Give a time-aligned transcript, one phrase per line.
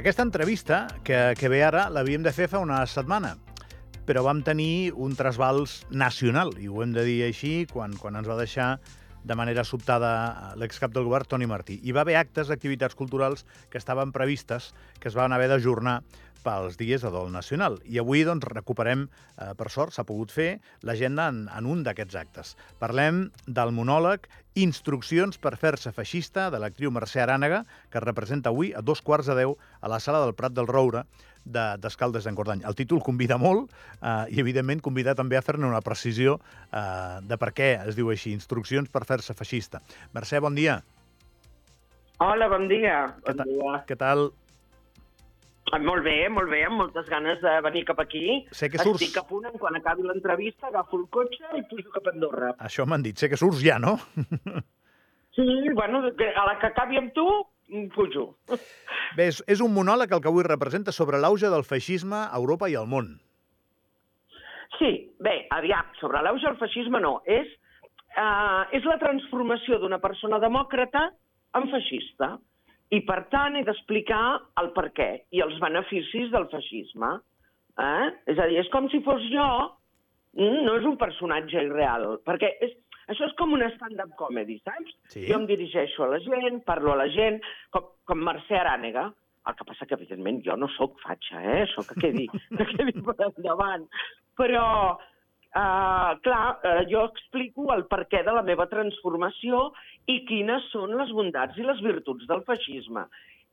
[0.00, 3.34] Aquesta entrevista, que, que ve ara, l'havíem de fer fa una setmana,
[4.08, 8.30] però vam tenir un trasbals nacional, i ho hem de dir així, quan, quan ens
[8.30, 8.70] va deixar
[9.28, 11.76] de manera sobtada l'excap del govern, Toni Martí.
[11.84, 14.70] Hi va haver actes d'activitats culturals que estaven previstes,
[15.04, 15.98] que es van haver d'ajornar
[16.40, 17.76] pels dies de dol nacional.
[17.84, 19.04] I avui doncs, recuperem,
[19.36, 22.56] eh, per sort, s'ha pogut fer l'agenda en, en un d'aquests actes.
[22.80, 28.72] Parlem del monòleg Instruccions per fer-se feixista de l'actriu Mercè Arànega, que es representa avui
[28.74, 31.04] a dos quarts de deu a la sala del Prat del Roure,
[31.44, 32.64] d'Escaldes de, d'Encordany.
[32.66, 33.70] El títol convida molt
[34.02, 36.40] eh, i, evidentment, convida també a fer-ne una precisió
[36.72, 39.80] eh, de per què es diu així, instruccions per fer-se feixista.
[40.16, 40.80] Mercè, bon dia.
[42.20, 43.06] Hola, bon dia.
[43.24, 43.82] Què, bon dia.
[43.88, 44.28] què tal?
[45.70, 48.40] Ah, molt bé, molt bé, amb moltes ganes de venir cap aquí.
[48.50, 48.98] Sé que surts...
[48.98, 52.50] Estic a punt, quan acabi l'entrevista, agafo el cotxe i pujo cap a Andorra.
[52.66, 53.18] Això m'han dit.
[53.20, 53.96] Sé que surts ja, no?
[55.30, 57.24] Sí, bueno, a la que acabi amb tu,
[57.94, 58.24] pujo.
[59.16, 62.68] Bé, és, és un monòleg el que avui representa sobre l'auge del feixisme a Europa
[62.68, 63.14] i al món.
[64.76, 64.90] Sí,
[65.20, 67.18] bé, aviam, sobre l'auge del feixisme no.
[67.28, 67.48] És,
[68.16, 71.08] uh, és la transformació d'una persona demòcrata
[71.58, 72.34] en feixista.
[72.90, 74.22] I, per tant, he d'explicar
[74.62, 77.12] el per què i els beneficis del feixisme.
[77.78, 78.06] Eh?
[78.32, 79.46] És a dir, és com si fos jo,
[80.36, 82.74] mm, no és un personatge irreal, perquè és,
[83.12, 84.96] això és com una stand-up comedy, saps?
[85.14, 85.24] Sí.
[85.28, 87.40] Jo em dirigeixo a la gent, parlo a la gent,
[87.74, 89.08] com, com Mercè Arànega.
[89.48, 91.62] El que passa que, evidentment, jo no sóc fatxa, eh?
[91.64, 92.26] Això que quedi,
[92.58, 93.86] que quedi per endavant.
[94.38, 94.66] Però,
[95.56, 99.68] uh, clar, uh, jo explico el perquè de la meva transformació
[100.10, 103.06] i quines són les bondats i les virtuts del feixisme.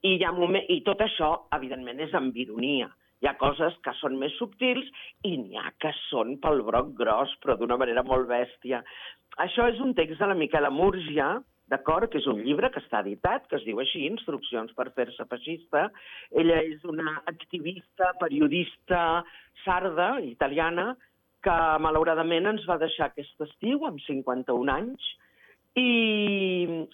[0.03, 0.65] I, hi ha moment...
[0.69, 2.89] I tot això, evidentment, és amb ironia.
[3.21, 4.85] Hi ha coses que són més subtils
[5.25, 8.83] i n'hi ha que són pel broc gros, però d'una manera molt bèstia.
[9.41, 11.31] Això és un text de la Miquela Múrgia,
[11.71, 12.07] d'acord?
[12.11, 15.87] Que és un llibre que està editat, que es diu així, Instruccions per fer-se feixista.
[16.31, 19.01] Ella és una activista, periodista,
[19.65, 20.91] sarda, italiana,
[21.47, 25.13] que malauradament ens va deixar aquest estiu, amb 51 anys,
[25.79, 25.87] i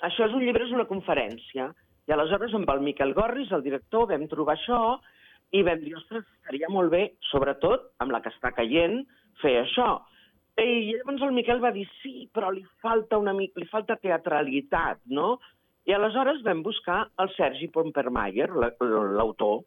[0.05, 1.71] això és un llibre, és una conferència.
[2.05, 4.79] I aleshores amb el Miquel Gorris, el director, vam trobar això
[5.53, 9.01] i vam dir, ostres, estaria molt bé, sobretot amb la que està caient,
[9.41, 9.89] fer això.
[10.61, 15.01] I llavors el Miquel va dir, sí, però li falta una mica, li falta teatralitat,
[15.09, 15.37] no?
[15.89, 19.63] I aleshores vam buscar el Sergi Pompermayer, l'autor,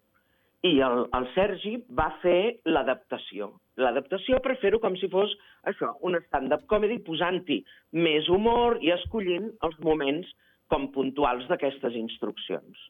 [0.64, 3.52] i el, el Sergi va fer l'adaptació.
[3.80, 5.34] L'adaptació per fer-ho com si fos
[5.68, 7.60] això, un stand-up comedy, posant-hi
[7.92, 10.32] més humor i escollint els moments
[10.72, 12.86] com puntuals d'aquestes instruccions.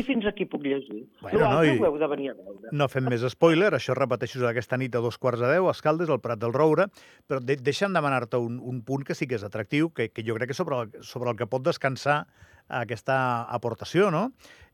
[0.00, 1.02] I fins aquí puc llegir.
[1.20, 1.74] Bueno, no, i...
[1.76, 2.70] ho heu de venir a veure.
[2.72, 6.08] No fem més spoiler, això repeteixo aquesta nit a dos quarts de deu, a Escaldes,
[6.08, 6.88] al Prat del Roure,
[7.28, 10.38] però de deixa'm demanar-te un, un punt que sí que és atractiu, que, que jo
[10.38, 12.22] crec que sobre el, sobre el que pot descansar
[12.68, 13.18] aquesta
[13.54, 14.28] aportació, no?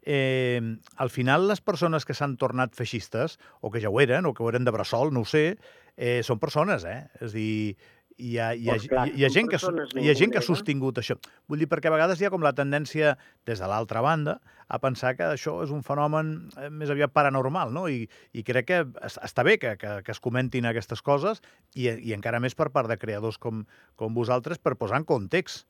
[0.04, 0.60] Eh,
[0.96, 4.44] al final, les persones que s'han tornat feixistes, o que ja ho eren, o que
[4.44, 5.56] ho eren de bressol, no ho sé,
[5.96, 7.06] eh, són persones, eh?
[7.22, 7.76] És a dir,
[8.18, 8.76] hi ha, hi ha,
[9.08, 9.58] hi ha, gent, que,
[9.98, 11.16] hi ha gent que ha sostingut això.
[11.48, 13.16] Vull dir, perquè a vegades hi ha com la tendència,
[13.48, 14.38] des de l'altra banda,
[14.68, 17.88] a pensar que això és un fenomen eh, més aviat paranormal, no?
[17.88, 21.42] I, i crec que està bé que, que, que es comentin aquestes coses,
[21.74, 23.64] i, i encara més per part de creadors com,
[23.96, 25.66] com vosaltres, per posar en context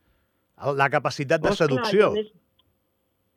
[0.79, 2.13] la capacitat de seducció.
[2.15, 2.25] Clar,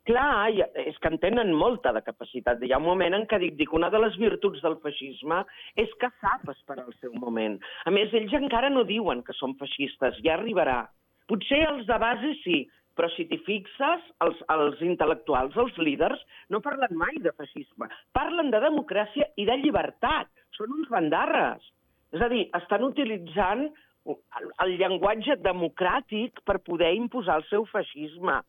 [0.07, 2.61] Clar, és que en tenen molta de capacitat.
[2.63, 5.41] Hi ha un moment en què dic, dic una de les virtuts del feixisme
[5.75, 7.57] és que sap esperar el seu moment.
[7.83, 10.85] A més, ells encara no diuen que són feixistes, ja arribarà.
[11.27, 12.61] Potser els de base sí,
[12.95, 17.91] però si t'hi fixes, els, els intel·lectuals, els líders, no parlen mai de feixisme.
[18.15, 20.31] Parlen de democràcia i de llibertat.
[20.55, 21.67] Són uns bandarres.
[22.15, 23.67] És a dir, estan utilitzant
[24.15, 28.39] el, llenguatge democràtic per poder imposar el seu feixisme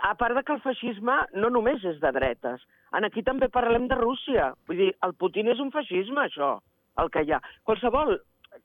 [0.00, 2.62] a part de que el feixisme no només és de dretes.
[2.96, 4.52] En aquí també parlem de Rússia.
[4.68, 6.54] Vull dir, el Putin és un feixisme, això,
[7.02, 7.40] el que hi ha.
[7.68, 8.16] Qualsevol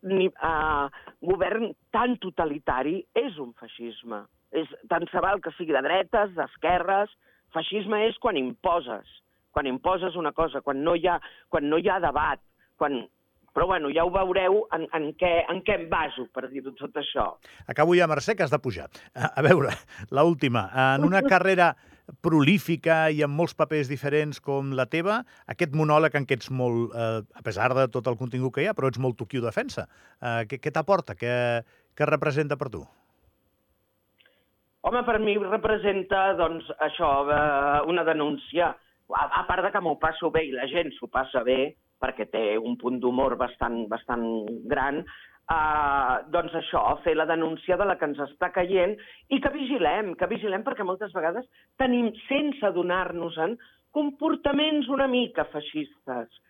[0.08, 0.88] ni, uh,
[1.24, 4.24] govern tan totalitari és un feixisme.
[4.56, 7.16] És, tant se val que sigui de dretes, d'esquerres...
[7.56, 9.07] Feixisme és quan imposes,
[9.56, 11.13] quan imposes una cosa, quan no hi ha,
[11.48, 12.42] quan no hi ha debat,
[12.75, 12.98] quan
[13.57, 17.00] però bueno, ja ho veureu en, en, què, en què em baso per dir-ho tot
[17.01, 17.24] això.
[17.65, 18.86] Acabo ja, Mercè, que has de pujar.
[19.18, 19.71] A, a veure,
[20.13, 20.68] l última.
[20.94, 21.71] En una carrera
[22.21, 26.94] prolífica i amb molts papers diferents com la teva, aquest monòleg en què ets molt,
[26.94, 29.88] eh, a pesar de tot el contingut que hi ha, però ets molt toquiu defensa.
[30.21, 31.18] Eh, què què t'aporta?
[31.18, 31.33] Què,
[31.98, 32.83] què representa per tu?
[34.86, 38.69] Home, per mi representa, doncs, això, eh, una denúncia.
[39.18, 42.28] A, a part de que m'ho passo bé i la gent s'ho passa bé, perquè
[42.32, 44.26] té un punt d'humor bastant, bastant
[44.70, 48.96] gran, eh, doncs això, fer la denúncia de la que ens està caient
[49.30, 51.48] i que vigilem, que vigilem perquè moltes vegades
[51.78, 53.58] tenim, sense adonar-nos-en,
[53.98, 56.44] comportaments una mica feixistes.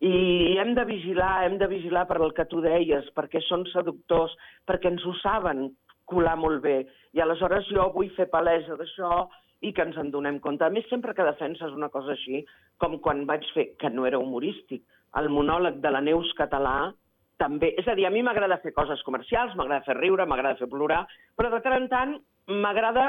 [0.00, 4.32] I hem de vigilar, hem de vigilar per el que tu deies, perquè són seductors,
[4.68, 5.68] perquè ens ho saben
[6.08, 6.78] colar molt bé.
[7.14, 9.26] I aleshores jo vull fer palesa d'això
[9.60, 10.64] i que ens en donem compte.
[10.64, 12.44] A més, sempre que defenses una cosa així,
[12.80, 14.82] com quan vaig fer, que no era humorístic,
[15.20, 16.92] el monòleg de la Neus català,
[17.40, 20.68] també, és a dir, a mi m'agrada fer coses comercials, m'agrada fer riure, m'agrada fer
[20.70, 21.02] plorar,
[21.36, 22.14] però de tant en tant
[22.62, 23.06] m'agrada,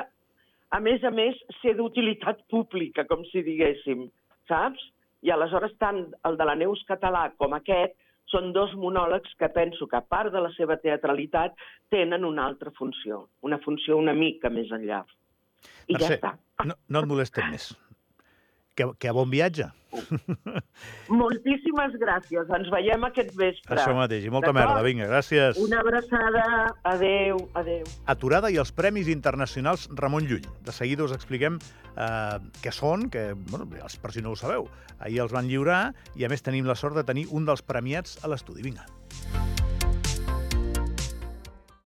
[0.72, 4.08] a més a més, ser d'utilitat pública, com si diguéssim,
[4.52, 4.88] saps?
[5.22, 7.94] I aleshores tant el de la Neus català com aquest
[8.32, 11.58] són dos monòlegs que penso que, a part de la seva teatralitat,
[11.92, 15.04] tenen una altra funció, una funció una mica més enllà.
[15.88, 16.34] I Mercè, ja està.
[16.66, 17.72] no, no et molestem més.
[18.76, 19.68] Que, que a bon viatge.
[21.22, 22.48] Moltíssimes gràcies.
[22.56, 23.76] Ens veiem aquest vespre.
[23.76, 24.24] Això mateix.
[24.24, 24.80] I molta merda.
[24.86, 25.60] Vinga, gràcies.
[25.62, 26.46] Una abraçada.
[26.88, 27.84] Adeu, adeu.
[28.14, 30.48] Aturada i els Premis Internacionals Ramon Llull.
[30.64, 34.70] De seguida us expliquem eh, què són, que, bueno, per si no ho sabeu.
[35.00, 35.84] Ahir els van lliurar
[36.16, 38.64] i, a més, tenim la sort de tenir un dels premiats a l'estudi.
[38.64, 38.88] Vinga.